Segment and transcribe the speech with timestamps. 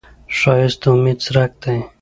[0.37, 1.77] ښایست د امید څرک دی